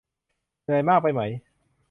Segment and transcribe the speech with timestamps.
[0.63, 1.21] เหนื่อยมากไปไหม